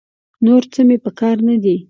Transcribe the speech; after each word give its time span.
نور 0.45 0.63
څه 0.73 0.81
مې 0.87 0.97
په 1.03 1.11
کار 1.19 1.37
نه 1.47 1.55
دي. 1.63 1.75